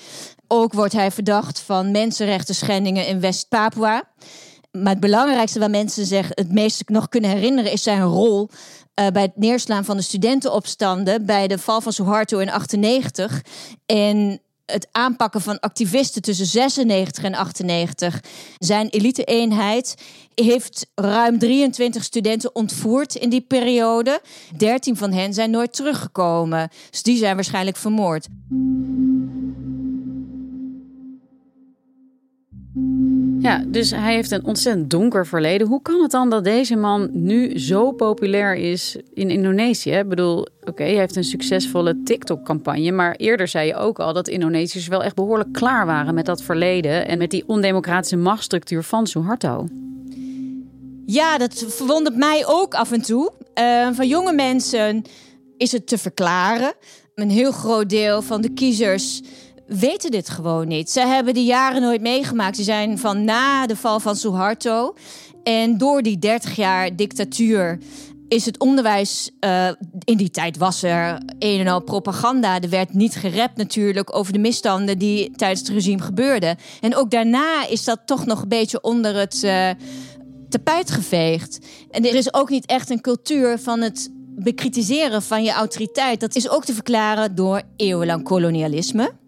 Ook 0.47 0.73
wordt 0.73 0.93
hij 0.93 1.11
verdacht 1.11 1.61
van 1.61 1.91
mensenrechten 1.91 2.55
schendingen 2.55 3.07
in 3.07 3.21
West-Papua. 3.21 4.03
Maar 4.71 4.93
het 4.93 5.01
belangrijkste 5.01 5.59
waar 5.59 5.71
mensen 5.71 6.07
zich 6.07 6.29
het 6.31 6.53
meest 6.53 6.83
nog 6.87 7.09
kunnen 7.09 7.31
herinneren... 7.31 7.73
is 7.73 7.83
zijn 7.83 8.03
rol 8.03 8.49
uh, 9.01 9.07
bij 9.07 9.23
het 9.23 9.37
neerslaan 9.37 9.85
van 9.85 9.97
de 9.97 10.03
studentenopstanden... 10.03 11.27
bij 11.27 11.49
de 11.49 11.59
val 11.59 11.81
van 11.81 11.93
Suharto 11.93 12.39
in 12.39 12.51
98... 12.51 13.43
en 13.87 14.41
het 14.73 14.89
aanpakken 14.93 15.41
van 15.41 15.61
activisten 15.61 16.23
tussen 16.23 16.47
96 16.47 17.25
en 17.25 17.35
98. 17.35 18.21
Zijn 18.59 18.89
elite-eenheid 18.89 19.95
heeft 20.35 20.87
ruim 20.95 21.39
23 21.39 22.05
studenten 22.05 22.55
ontvoerd 22.55 23.15
in 23.15 23.31
die 23.31 23.41
periode. 23.41 24.21
13 24.57 24.97
van 24.97 25.13
hen 25.13 25.35
zijn 25.35 25.51
nooit 25.51 25.73
teruggekomen. 25.73 26.71
Dus 26.91 27.03
die 27.03 27.17
zijn 27.17 27.35
waarschijnlijk 27.35 27.77
vermoord. 27.77 28.29
Ja, 33.43 33.65
dus 33.67 33.91
hij 33.91 34.15
heeft 34.15 34.31
een 34.31 34.45
ontzettend 34.45 34.91
donker 34.91 35.27
verleden. 35.27 35.67
Hoe 35.67 35.83
kan 35.83 36.03
het 36.03 36.11
dan 36.11 36.31
dat 36.31 36.45
deze 36.45 36.77
man 36.77 37.09
nu 37.13 37.59
zo 37.59 37.93
populair 37.93 38.55
is 38.55 38.97
in 39.15 39.31
Indonesië? 39.31 39.91
Ik 39.91 40.09
bedoel, 40.09 40.47
oké, 40.65 40.83
hij 40.83 40.95
heeft 40.95 41.17
een 41.17 41.25
succesvolle 41.25 42.03
TikTok-campagne. 42.03 42.93
Maar 42.93 43.15
eerder 43.17 43.49
zei 43.49 43.67
je 43.67 43.75
ook 43.75 43.99
al 43.99 44.13
dat 44.13 44.29
Indonesiërs 44.29 44.89
wel 44.89 45.03
echt 45.03 45.15
behoorlijk 45.15 45.53
klaar 45.53 45.87
waren 45.87 46.15
met 46.15 46.27
dat 46.27 46.43
verleden. 46.43 47.09
En 47.09 47.19
met 47.19 47.31
die 47.31 47.45
ondemocratische 47.47 48.17
machtsstructuur 48.17 48.83
van 48.83 49.07
Suharto. 49.07 49.67
Ja, 51.07 51.39
dat 51.39 51.65
verwondert 51.69 52.17
mij 52.17 52.47
ook 52.47 52.75
af 52.75 52.93
en 52.93 53.03
toe. 53.03 53.33
Uh, 53.61 53.89
van 53.93 54.09
jonge 54.09 54.33
mensen 54.33 55.03
is 55.57 55.73
het 55.73 55.87
te 55.87 55.99
verklaren. 55.99 56.73
Een 57.15 57.31
heel 57.31 57.53
groot 57.53 57.91
deel 57.91 58.23
van 58.23 58.41
de 58.41 58.53
kiezers 58.53 59.23
weten 59.79 60.11
dit 60.11 60.29
gewoon 60.29 60.69
niet. 60.69 60.91
Ze 60.91 61.01
hebben 61.01 61.35
die 61.35 61.45
jaren 61.45 61.83
nooit 61.83 62.01
meegemaakt. 62.01 62.57
Ze 62.57 62.63
zijn 62.63 62.99
van 62.99 63.25
na 63.25 63.67
de 63.67 63.77
val 63.77 64.01
van 64.01 64.17
Suharto. 64.17 64.95
En 65.43 65.79
door 65.79 66.03
die 66.03 66.19
30 66.19 66.57
jaar 66.57 66.97
dictatuur 66.97 67.79
is 68.29 68.45
het 68.45 68.59
onderwijs... 68.59 69.31
Uh, 69.41 69.69
in 70.05 70.17
die 70.17 70.31
tijd 70.31 70.57
was 70.57 70.83
er 70.83 71.23
een 71.39 71.61
en 71.61 71.67
al 71.67 71.81
propaganda. 71.81 72.61
Er 72.61 72.69
werd 72.69 72.95
niet 72.95 73.15
gerept 73.15 73.57
natuurlijk 73.57 74.17
over 74.17 74.33
de 74.33 74.39
misstanden 74.39 74.99
die 74.99 75.31
tijdens 75.31 75.61
het 75.61 75.69
regime 75.69 76.03
gebeurden. 76.03 76.57
En 76.81 76.97
ook 76.97 77.11
daarna 77.11 77.67
is 77.69 77.85
dat 77.85 78.01
toch 78.07 78.27
nog 78.27 78.43
een 78.43 78.49
beetje 78.49 78.81
onder 78.81 79.17
het 79.17 79.43
uh, 79.45 79.71
tapijt 80.49 80.91
geveegd. 80.91 81.59
En 81.91 82.09
er 82.09 82.15
is 82.15 82.35
ook 82.35 82.51
niet 82.51 82.67
echt 82.67 82.91
een 82.91 83.01
cultuur 83.01 83.59
van 83.59 83.81
het 83.81 84.11
bekritiseren 84.37 85.23
van 85.23 85.45
je 85.45 85.53
autoriteit. 85.53 86.21
Dat 86.21 86.35
is 86.35 86.49
ook 86.49 86.65
te 86.65 86.75
verklaren 86.75 87.35
door 87.35 87.63
eeuwenlang 87.77 88.25
kolonialisme 88.25 89.21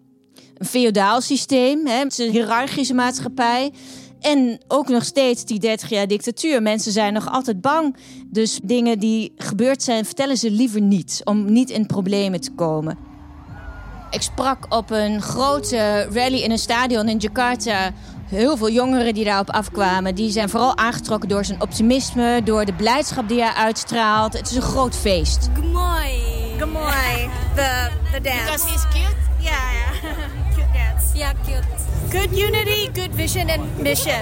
een 0.57 0.65
feodaal 0.65 1.21
systeem, 1.21 1.87
hè, 1.87 2.01
een 2.01 2.31
hiërarchische 2.31 2.93
maatschappij. 2.93 3.71
En 4.19 4.59
ook 4.67 4.87
nog 4.87 5.03
steeds 5.03 5.45
die 5.45 5.59
30 5.59 5.89
jaar 5.89 6.07
dictatuur. 6.07 6.61
Mensen 6.61 6.91
zijn 6.91 7.13
nog 7.13 7.31
altijd 7.31 7.61
bang. 7.61 7.95
Dus 8.31 8.59
dingen 8.63 8.99
die 8.99 9.33
gebeurd 9.37 9.83
zijn, 9.83 10.05
vertellen 10.05 10.37
ze 10.37 10.51
liever 10.51 10.81
niet. 10.81 11.21
Om 11.23 11.51
niet 11.51 11.69
in 11.69 11.85
problemen 11.85 12.41
te 12.41 12.51
komen. 12.51 12.97
Ik 14.09 14.21
sprak 14.21 14.65
op 14.69 14.91
een 14.91 15.21
grote 15.21 16.07
rally 16.11 16.41
in 16.41 16.51
een 16.51 16.57
stadion 16.57 17.09
in 17.09 17.17
Jakarta. 17.17 17.91
Heel 18.25 18.57
veel 18.57 18.69
jongeren 18.69 19.13
die 19.13 19.25
daarop 19.25 19.49
afkwamen. 19.49 20.15
Die 20.15 20.31
zijn 20.31 20.49
vooral 20.49 20.77
aangetrokken 20.77 21.29
door 21.29 21.45
zijn 21.45 21.61
optimisme. 21.61 22.41
Door 22.43 22.65
de 22.65 22.73
blijdschap 22.73 23.27
die 23.27 23.41
hij 23.41 23.53
uitstraalt. 23.53 24.33
Het 24.33 24.49
is 24.49 24.55
een 24.55 24.61
groot 24.61 24.95
feest. 24.95 25.49
Gemoy. 25.53 26.09
Gemoy. 26.57 27.29
The, 27.55 27.89
the 28.13 28.21
dance. 28.21 28.43
Because 28.43 28.65
he's 28.65 28.83
cute? 28.83 29.15
Yeah, 29.39 29.51
yeah. 29.51 29.84
cute 29.84 29.84
dance. 29.84 29.84
Yeah, 31.15 31.31
cute. 31.45 31.63
Good 32.11 32.37
unity, 32.37 32.89
good 32.93 33.15
vision 33.15 33.49
and 33.49 33.81
mission. 33.81 34.21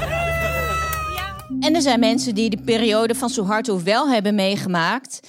En 1.60 1.76
er 1.76 1.82
zijn 1.82 2.00
mensen 2.00 2.36
die 2.36 2.50
de 2.50 2.58
periode 2.66 3.16
van 3.16 3.30
Suharto 3.30 3.84
wel 3.84 4.10
hebben 4.10 4.36
meegemaakt. 4.36 5.20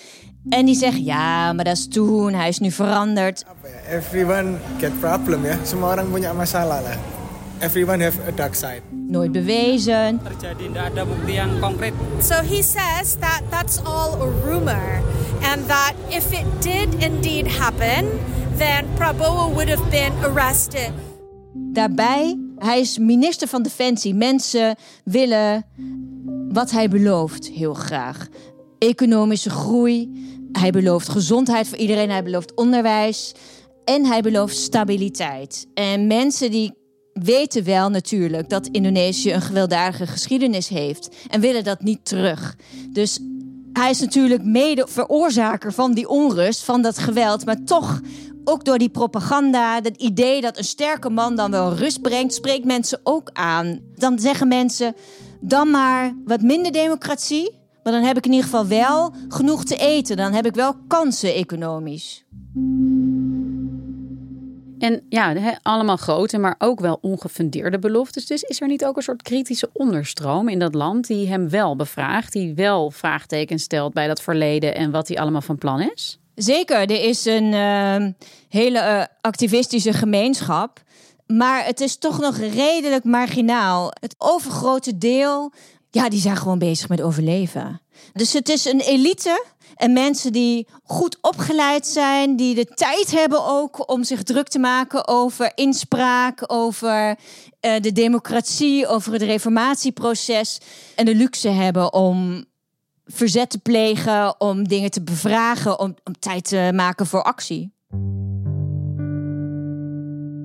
En 0.49 0.67
die 0.67 0.75
zeggen, 0.75 1.05
ja, 1.05 1.53
maar 1.53 1.65
dat 1.65 1.77
is 1.77 1.89
toen, 1.89 2.33
hij 2.33 2.49
is 2.49 2.59
nu 2.59 2.71
veranderd. 2.71 3.45
Everyone 3.91 4.57
get 4.79 5.01
problem 5.01 5.45
ya. 5.45 5.57
Semua 5.63 5.93
orang 5.93 6.11
punya 6.11 6.33
masalah 6.33 6.83
lah. 6.83 6.97
Everyone 7.59 8.03
have 8.05 8.19
a 8.29 8.31
dark 8.35 8.55
side. 8.55 8.83
Nooit 8.91 9.33
bewezen. 9.33 10.21
Terjadi 10.23 10.67
tidak 10.67 10.93
ada 10.93 11.05
bukti 11.05 11.33
yang 11.33 11.61
konkret. 11.61 11.93
So 12.21 12.35
he 12.35 12.63
says 12.63 13.17
that 13.21 13.41
that's 13.51 13.81
all 13.85 14.21
a 14.21 14.29
rumor, 14.45 15.01
and 15.43 15.67
that 15.67 15.95
if 16.09 16.33
it 16.33 16.45
did 16.61 16.95
indeed 17.03 17.47
happen, 17.47 18.05
then 18.59 18.85
Prabowo 18.99 19.55
would 19.55 19.69
have 19.69 19.91
been 19.91 20.13
arrested. 20.23 20.93
Daarbij, 21.75 22.39
hij 22.59 22.81
is 22.81 22.99
minister 22.99 23.49
van 23.49 23.63
Defensie. 23.63 24.15
Mensen 24.15 24.77
willen 25.05 25.67
wat 26.49 26.71
hij 26.71 26.89
belooft 26.89 27.49
heel 27.49 27.75
graag. 27.75 28.29
Economische 28.79 29.51
groei. 29.51 30.11
Hij 30.53 30.71
belooft 30.71 31.09
gezondheid 31.09 31.69
voor 31.69 31.79
iedereen. 31.79 32.11
Hij 32.11 32.23
belooft 32.23 32.55
onderwijs. 32.55 33.35
En 33.85 34.05
hij 34.05 34.21
belooft 34.21 34.57
stabiliteit. 34.57 35.67
En 35.75 36.07
mensen 36.07 36.51
die 36.51 36.73
weten 37.13 37.65
wel 37.65 37.91
natuurlijk 37.91 38.49
dat 38.49 38.67
Indonesië 38.67 39.33
een 39.33 39.41
gewelddadige 39.41 40.07
geschiedenis 40.07 40.69
heeft. 40.69 41.09
En 41.29 41.41
willen 41.41 41.65
dat 41.65 41.83
niet 41.83 42.05
terug. 42.05 42.57
Dus 42.91 43.19
hij 43.73 43.91
is 43.91 44.01
natuurlijk 44.01 44.45
mede 44.45 44.87
veroorzaker 44.89 45.73
van 45.73 45.95
die 45.95 46.09
onrust, 46.09 46.65
van 46.65 46.83
dat 46.83 46.99
geweld. 46.99 47.45
Maar 47.45 47.65
toch, 47.65 48.01
ook 48.45 48.65
door 48.65 48.79
die 48.79 48.89
propaganda, 48.89 49.75
het 49.83 49.97
idee 49.97 50.41
dat 50.41 50.59
een 50.59 50.65
sterke 50.65 51.11
man 51.11 51.37
dan 51.37 51.51
wel 51.51 51.75
rust 51.75 52.03
brengt, 52.03 52.35
spreekt 52.35 52.65
mensen 52.65 53.01
ook 53.03 53.31
aan. 53.33 53.81
Dan 53.95 54.19
zeggen 54.19 54.49
mensen, 54.49 54.95
dan 55.41 55.71
maar 55.71 56.17
wat 56.25 56.41
minder 56.41 56.73
democratie. 56.73 57.63
Maar 57.83 57.93
dan 57.93 58.03
heb 58.03 58.17
ik 58.17 58.25
in 58.27 58.33
ieder 58.33 58.45
geval 58.45 58.67
wel 58.67 59.15
genoeg 59.29 59.65
te 59.65 59.77
eten. 59.77 60.17
Dan 60.17 60.33
heb 60.33 60.47
ik 60.47 60.55
wel 60.55 60.75
kansen 60.89 61.35
economisch. 61.35 62.25
En 64.79 65.03
ja, 65.09 65.59
allemaal 65.63 65.97
grote, 65.97 66.39
maar 66.39 66.55
ook 66.59 66.81
wel 66.81 66.99
ongefundeerde 67.01 67.79
beloftes. 67.79 68.27
Dus 68.27 68.43
is 68.43 68.61
er 68.61 68.69
niet 68.69 68.85
ook 68.85 68.97
een 68.97 69.03
soort 69.03 69.23
kritische 69.23 69.71
onderstroom 69.73 70.49
in 70.49 70.59
dat 70.59 70.75
land 70.75 71.07
die 71.07 71.29
hem 71.29 71.49
wel 71.49 71.77
bevraagt, 71.77 72.33
die 72.33 72.55
wel 72.55 72.91
vraagtekens 72.91 73.63
stelt 73.63 73.93
bij 73.93 74.07
dat 74.07 74.23
verleden 74.23 74.75
en 74.75 74.91
wat 74.91 75.09
hij 75.09 75.19
allemaal 75.19 75.41
van 75.41 75.59
plan 75.59 75.81
is? 75.81 76.19
Zeker, 76.35 76.77
er 76.77 77.03
is 77.03 77.25
een 77.25 77.53
uh, 77.53 78.07
hele 78.49 78.79
uh, 78.79 79.05
activistische 79.21 79.93
gemeenschap. 79.93 80.83
Maar 81.27 81.65
het 81.65 81.81
is 81.81 81.97
toch 81.97 82.19
nog 82.19 82.37
redelijk 82.37 83.05
marginaal. 83.05 83.93
Het 84.01 84.15
overgrote 84.19 84.99
deel, 84.99 85.53
ja, 85.91 86.09
die 86.09 86.21
zijn 86.21 86.37
gewoon 86.37 86.59
bezig 86.59 86.89
met 86.89 87.03
overleven. 87.03 87.81
Dus 88.13 88.33
het 88.33 88.49
is 88.49 88.65
een 88.65 88.81
elite 88.81 89.45
en 89.75 89.93
mensen 89.93 90.33
die 90.33 90.67
goed 90.83 91.19
opgeleid 91.21 91.87
zijn, 91.87 92.37
die 92.37 92.55
de 92.55 92.65
tijd 92.65 93.11
hebben 93.11 93.47
ook 93.47 93.91
om 93.91 94.05
zich 94.05 94.23
druk 94.23 94.49
te 94.49 94.59
maken 94.59 95.09
over 95.09 95.53
inspraak, 95.55 96.53
over 96.53 97.09
uh, 97.09 97.81
de 97.81 97.93
democratie, 97.93 98.87
over 98.87 99.13
het 99.13 99.23
reformatieproces. 99.23 100.59
En 100.95 101.05
de 101.05 101.15
luxe 101.15 101.49
hebben 101.49 101.93
om 101.93 102.45
verzet 103.05 103.51
te 103.51 103.59
plegen, 103.59 104.41
om 104.41 104.69
dingen 104.69 104.91
te 104.91 105.03
bevragen, 105.03 105.79
om, 105.79 105.95
om 106.05 106.19
tijd 106.19 106.49
te 106.49 106.71
maken 106.75 107.07
voor 107.07 107.23
actie. 107.23 107.73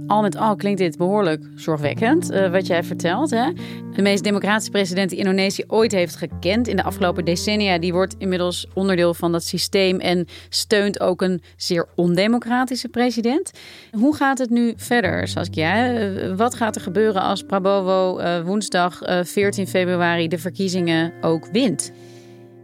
Al 0.10 0.22
met 0.22 0.38
al 0.38 0.56
klinkt 0.56 0.80
dit 0.80 0.98
behoorlijk 0.98 1.44
zorgwekkend, 1.56 2.32
uh, 2.32 2.52
wat 2.52 2.68
jij 2.68 2.84
vertelt. 2.84 3.30
Hè? 3.30 3.52
De 3.96 4.02
meest 4.02 4.24
democratische 4.24 4.72
president 4.72 5.10
die 5.10 5.20
Indonesië 5.20 5.64
ooit 5.68 5.92
heeft 5.92 6.16
gekend 6.16 6.68
in 6.68 6.76
de 6.76 6.84
afgelopen 6.84 7.26
decennia, 7.26 7.80
die 7.80 7.94
wordt 7.94 8.16
inmiddels 8.18 8.68
onderdeel 8.74 9.14
van 9.14 9.32
dat 9.32 9.44
systeem 9.44 10.00
en 10.00 10.28
steunt 10.50 11.00
ook 11.00 11.22
een 11.22 11.42
zeer 11.56 11.88
ondemocratische 11.96 12.90
president. 12.90 13.52
Hoe 13.92 14.16
gaat 14.16 14.38
het 14.38 14.50
nu 14.50 14.74
verder, 14.76 15.28
Saskia? 15.28 15.94
Uh, 15.94 16.36
wat 16.36 16.56
gaat 16.56 16.76
er 16.76 16.82
gebeuren 16.82 17.22
als 17.22 17.44
Prabowo 17.44 18.20
uh, 18.20 18.42
woensdag 18.42 19.00
14 19.24 19.68
februari 19.68 20.28
de 20.28 20.38
verkiezingen 20.38 21.14
ook 21.22 21.48
wint? 21.52 21.92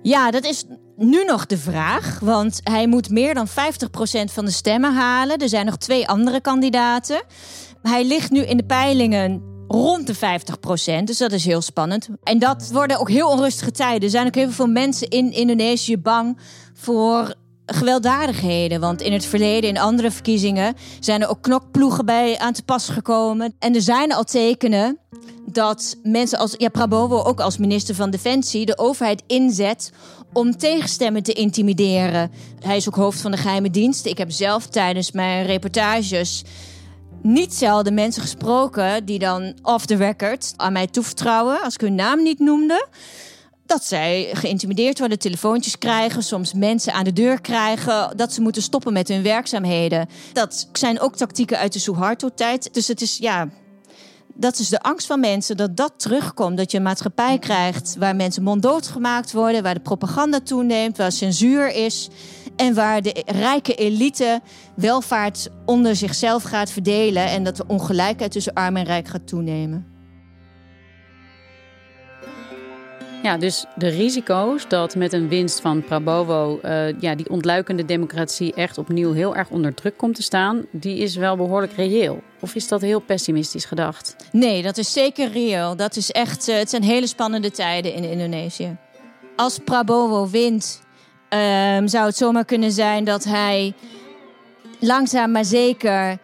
Ja, 0.05 0.31
dat 0.31 0.45
is 0.45 0.63
nu 0.97 1.23
nog 1.23 1.45
de 1.45 1.57
vraag, 1.57 2.19
want 2.19 2.59
hij 2.63 2.87
moet 2.87 3.09
meer 3.09 3.33
dan 3.33 3.47
50% 3.47 3.51
van 4.25 4.45
de 4.45 4.51
stemmen 4.51 4.93
halen. 4.93 5.37
Er 5.37 5.49
zijn 5.49 5.65
nog 5.65 5.77
twee 5.77 6.07
andere 6.07 6.41
kandidaten. 6.41 7.21
Hij 7.81 8.05
ligt 8.05 8.31
nu 8.31 8.39
in 8.39 8.57
de 8.57 8.65
peilingen 8.65 9.41
rond 9.67 10.07
de 10.07 10.15
50%, 11.01 11.03
dus 11.03 11.17
dat 11.17 11.31
is 11.31 11.45
heel 11.45 11.61
spannend. 11.61 12.07
En 12.23 12.39
dat 12.39 12.69
worden 12.71 12.99
ook 12.99 13.09
heel 13.09 13.29
onrustige 13.29 13.71
tijden. 13.71 14.01
Er 14.01 14.09
zijn 14.09 14.27
ook 14.27 14.35
heel 14.35 14.51
veel 14.51 14.67
mensen 14.67 15.09
in 15.09 15.31
Indonesië 15.31 15.97
bang 15.97 16.39
voor 16.73 17.35
gewelddadigheden. 17.65 18.79
Want 18.79 19.01
in 19.01 19.13
het 19.13 19.25
verleden, 19.25 19.69
in 19.69 19.77
andere 19.77 20.11
verkiezingen, 20.11 20.75
zijn 20.99 21.21
er 21.21 21.29
ook 21.29 21.41
knokploegen 21.41 22.05
bij 22.05 22.37
aan 22.37 22.53
te 22.53 22.63
pas 22.63 22.89
gekomen. 22.89 23.55
En 23.59 23.75
er 23.75 23.81
zijn 23.81 24.13
al 24.13 24.23
tekenen 24.23 24.97
dat 25.45 25.97
mensen 26.03 26.39
als 26.39 26.53
ja, 26.57 26.69
Prabowo, 26.69 27.21
ook 27.21 27.39
als 27.39 27.57
minister 27.57 27.95
van 27.95 28.09
Defensie, 28.09 28.65
de 28.65 28.77
overheid 28.77 29.23
inzet 29.27 29.91
om 30.33 30.57
tegenstemmen 30.57 31.23
te 31.23 31.33
intimideren. 31.33 32.31
Hij 32.59 32.77
is 32.77 32.87
ook 32.87 32.95
hoofd 32.95 33.21
van 33.21 33.31
de 33.31 33.37
geheime 33.37 33.69
diensten. 33.69 34.11
Ik 34.11 34.17
heb 34.17 34.31
zelf 34.31 34.67
tijdens 34.67 35.11
mijn 35.11 35.45
reportages 35.45 36.43
niet 37.21 37.53
zelden 37.53 37.93
mensen 37.93 38.21
gesproken 38.21 39.05
die 39.05 39.19
dan 39.19 39.53
off 39.61 39.85
the 39.85 39.95
record 39.95 40.53
aan 40.55 40.73
mij 40.73 40.87
toevertrouwen, 40.87 41.61
als 41.61 41.73
ik 41.73 41.81
hun 41.81 41.95
naam 41.95 42.23
niet 42.23 42.39
noemde. 42.39 42.87
Dat 43.65 43.83
zij 43.83 44.29
geïntimideerd 44.33 44.99
worden, 44.99 45.19
telefoontjes 45.19 45.77
krijgen, 45.77 46.23
soms 46.23 46.53
mensen 46.53 46.93
aan 46.93 47.03
de 47.03 47.13
deur 47.13 47.41
krijgen, 47.41 48.17
dat 48.17 48.33
ze 48.33 48.41
moeten 48.41 48.61
stoppen 48.61 48.93
met 48.93 49.07
hun 49.07 49.23
werkzaamheden. 49.23 50.09
Dat 50.33 50.69
zijn 50.73 50.99
ook 50.99 51.15
tactieken 51.15 51.57
uit 51.57 51.73
de 51.73 51.79
Suharto-tijd. 51.79 52.73
Dus 52.73 52.87
het 52.87 53.01
is 53.01 53.17
ja, 53.17 53.49
dat 54.33 54.59
is 54.59 54.69
de 54.69 54.81
angst 54.81 55.07
van 55.07 55.19
mensen 55.19 55.57
dat 55.57 55.77
dat 55.77 55.93
terugkomt. 55.97 56.57
Dat 56.57 56.71
je 56.71 56.77
een 56.77 56.83
maatschappij 56.83 57.39
krijgt 57.39 57.95
waar 57.99 58.15
mensen 58.15 58.43
monddood 58.43 58.87
gemaakt 58.87 59.31
worden, 59.31 59.63
waar 59.63 59.73
de 59.73 59.79
propaganda 59.79 60.39
toeneemt, 60.39 60.97
waar 60.97 61.11
censuur 61.11 61.73
is 61.73 62.09
en 62.55 62.73
waar 62.73 63.01
de 63.01 63.23
rijke 63.25 63.75
elite 63.75 64.41
welvaart 64.75 65.49
onder 65.65 65.95
zichzelf 65.95 66.43
gaat 66.43 66.71
verdelen 66.71 67.25
en 67.25 67.43
dat 67.43 67.57
de 67.57 67.63
ongelijkheid 67.67 68.31
tussen 68.31 68.53
arm 68.53 68.77
en 68.77 68.85
rijk 68.85 69.07
gaat 69.07 69.27
toenemen. 69.27 69.94
Ja, 73.25 73.37
dus 73.37 73.65
de 73.75 73.87
risico's 73.87 74.67
dat 74.67 74.95
met 74.95 75.13
een 75.13 75.27
winst 75.27 75.59
van 75.59 75.83
Prabowo 75.83 76.59
uh, 76.63 76.99
ja, 76.99 77.15
die 77.15 77.29
ontluikende 77.29 77.85
democratie 77.85 78.53
echt 78.53 78.77
opnieuw 78.77 79.11
heel 79.11 79.35
erg 79.35 79.49
onder 79.49 79.73
druk 79.73 79.97
komt 79.97 80.15
te 80.15 80.23
staan, 80.23 80.65
die 80.71 80.97
is 80.97 81.15
wel 81.15 81.35
behoorlijk 81.35 81.73
reëel. 81.73 82.21
Of 82.39 82.55
is 82.55 82.67
dat 82.67 82.81
heel 82.81 82.99
pessimistisch 82.99 83.65
gedacht? 83.65 84.15
Nee, 84.31 84.61
dat 84.61 84.77
is 84.77 84.93
zeker 84.93 85.31
reëel. 85.31 85.75
Dat 85.75 85.95
is 85.95 86.11
echt, 86.11 86.47
uh, 86.47 86.57
het 86.57 86.69
zijn 86.69 86.83
hele 86.83 87.07
spannende 87.07 87.51
tijden 87.51 87.93
in 87.93 88.03
Indonesië. 88.03 88.77
Als 89.35 89.59
Prabowo 89.59 90.29
wint, 90.29 90.81
uh, 91.29 91.39
zou 91.85 92.05
het 92.05 92.17
zomaar 92.17 92.45
kunnen 92.45 92.71
zijn 92.71 93.03
dat 93.03 93.23
hij 93.23 93.73
langzaam 94.79 95.31
maar 95.31 95.45
zeker 95.45 96.17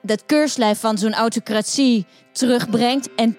dat 0.00 0.26
keurslijf 0.26 0.80
van 0.80 0.98
zo'n 0.98 1.14
autocratie 1.14 2.06
terugbrengt. 2.32 3.14
En 3.14 3.36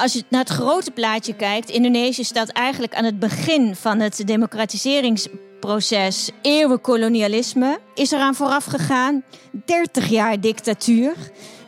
als 0.00 0.12
je 0.12 0.24
naar 0.28 0.40
het 0.40 0.50
grote 0.50 0.90
plaatje 0.90 1.34
kijkt, 1.34 1.70
Indonesië 1.70 2.24
staat 2.24 2.48
eigenlijk 2.48 2.94
aan 2.94 3.04
het 3.04 3.18
begin 3.18 3.76
van 3.76 4.00
het 4.00 4.26
democratiseringsproces. 4.26 6.30
Eeuwen 6.42 6.80
kolonialisme 6.80 7.78
is 7.94 8.10
eraan 8.10 8.34
vooraf 8.34 8.64
gegaan. 8.64 9.24
30 9.64 10.08
jaar 10.08 10.40
dictatuur. 10.40 11.14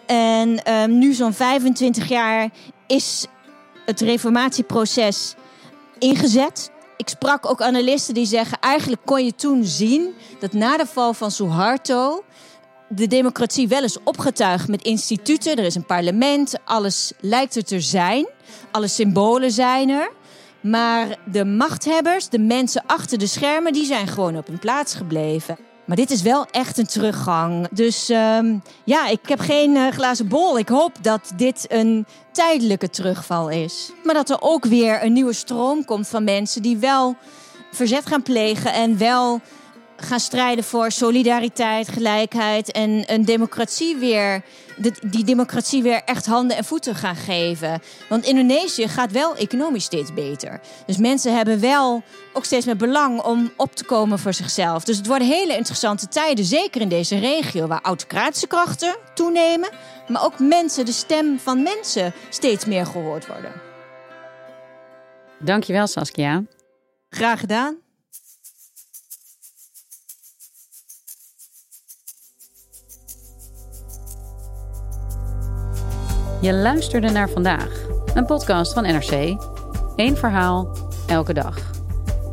En 0.06 0.72
um, 0.72 0.98
nu 0.98 1.12
zo'n 1.12 1.32
25 1.32 2.08
jaar 2.08 2.50
is 2.86 3.26
het 3.86 4.00
reformatieproces 4.00 5.34
ingezet. 5.98 6.70
Ik 6.96 7.08
sprak 7.08 7.50
ook 7.50 7.62
analisten 7.62 8.14
die 8.14 8.26
zeggen: 8.26 8.58
eigenlijk 8.60 9.02
kon 9.04 9.24
je 9.24 9.34
toen 9.34 9.64
zien 9.64 10.14
dat 10.38 10.52
na 10.52 10.76
de 10.76 10.86
val 10.86 11.14
van 11.14 11.30
Suharto 11.30 12.24
de 12.92 13.07
democratie 13.07 13.68
wel 13.68 13.83
is 13.83 14.03
opgetuigd 14.05 14.68
met 14.68 14.83
instituten. 14.83 15.57
Er 15.57 15.64
is 15.64 15.74
een 15.74 15.87
parlement, 15.87 16.55
alles 16.64 17.12
lijkt 17.20 17.57
er 17.57 17.64
te 17.64 17.81
zijn. 17.81 18.26
Alle 18.70 18.88
symbolen 18.88 19.50
zijn 19.50 19.88
er. 19.88 20.11
Maar 20.61 21.18
de 21.24 21.44
machthebbers, 21.44 22.29
de 22.29 22.38
mensen 22.38 22.83
achter 22.87 23.18
de 23.18 23.26
schermen, 23.26 23.72
die 23.72 23.85
zijn 23.85 24.09
gewoon 24.09 24.37
op 24.37 24.46
hun 24.46 24.59
plaats 24.59 24.94
gebleven. 24.94 25.59
Maar 25.85 25.96
dit 25.96 26.11
is 26.11 26.22
wel 26.22 26.46
echt 26.50 26.79
een 26.79 26.87
teruggang. 26.87 27.68
Dus 27.70 28.09
um, 28.09 28.62
ja, 28.85 29.09
ik 29.09 29.20
heb 29.22 29.40
geen 29.40 29.74
uh, 29.74 29.88
glazen 29.88 30.29
bol. 30.29 30.59
Ik 30.59 30.68
hoop 30.68 30.92
dat 31.03 31.33
dit 31.37 31.64
een 31.68 32.07
tijdelijke 32.33 32.90
terugval 32.90 33.48
is. 33.48 33.92
Maar 34.05 34.14
dat 34.14 34.31
er 34.31 34.40
ook 34.40 34.64
weer 34.64 35.05
een 35.05 35.12
nieuwe 35.12 35.33
stroom 35.33 35.85
komt 35.85 36.09
van 36.09 36.24
mensen 36.24 36.62
die 36.62 36.76
wel 36.76 37.16
verzet 37.70 38.07
gaan 38.07 38.22
plegen 38.22 38.72
en 38.72 38.98
wel 38.98 39.40
gaan 40.02 40.20
strijden 40.20 40.64
voor 40.64 40.90
solidariteit, 40.90 41.88
gelijkheid 41.88 42.72
en 42.72 43.02
een 43.06 43.24
democratie 43.24 43.96
weer 43.96 44.42
de- 44.76 44.92
die 45.06 45.24
democratie 45.24 45.82
weer 45.82 46.02
echt 46.04 46.26
handen 46.26 46.56
en 46.56 46.64
voeten 46.64 46.94
gaan 46.94 47.16
geven. 47.16 47.82
Want 48.08 48.24
Indonesië 48.24 48.88
gaat 48.88 49.12
wel 49.12 49.36
economisch 49.36 49.84
steeds 49.84 50.14
beter. 50.14 50.60
Dus 50.86 50.96
mensen 50.96 51.36
hebben 51.36 51.60
wel 51.60 52.02
ook 52.32 52.44
steeds 52.44 52.66
meer 52.66 52.76
belang 52.76 53.22
om 53.22 53.52
op 53.56 53.74
te 53.76 53.84
komen 53.84 54.18
voor 54.18 54.32
zichzelf. 54.34 54.84
Dus 54.84 54.96
het 54.96 55.06
worden 55.06 55.28
hele 55.28 55.56
interessante 55.56 56.08
tijden, 56.08 56.44
zeker 56.44 56.80
in 56.80 56.88
deze 56.88 57.18
regio, 57.18 57.66
waar 57.66 57.80
autocratische 57.82 58.46
krachten 58.46 58.96
toenemen, 59.14 59.68
maar 60.08 60.24
ook 60.24 60.38
mensen, 60.38 60.84
de 60.84 60.92
stem 60.92 61.38
van 61.38 61.62
mensen, 61.62 62.12
steeds 62.28 62.64
meer 62.64 62.86
gehoord 62.86 63.26
worden. 63.26 63.52
Dankjewel 65.38 65.86
Saskia. 65.86 66.42
Graag 67.10 67.40
gedaan. 67.40 67.76
Je 76.40 76.55
luisterde 76.55 77.11
naar 77.11 77.29
vandaag, 77.29 77.87
een 78.14 78.26
podcast 78.26 78.72
van 78.72 78.83
NRC. 78.83 79.37
Eén 79.96 80.16
verhaal, 80.16 80.76
elke 81.07 81.33
dag. 81.33 81.59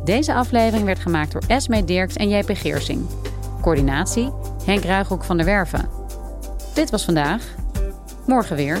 Deze 0.04 0.34
aflevering 0.34 0.84
werd 0.84 0.98
gemaakt 0.98 1.32
door 1.32 1.42
Esme 1.46 1.84
Dirks 1.84 2.14
en 2.16 2.28
JP 2.28 2.50
Geersing. 2.52 3.06
Coördinatie 3.60 4.32
Henk 4.64 4.84
Ruigrok 4.84 5.24
van 5.24 5.36
der 5.36 5.46
Werven. 5.46 5.88
Dit 6.74 6.90
was 6.90 7.04
vandaag. 7.04 7.42
Morgen 8.26 8.56
weer. 8.56 8.80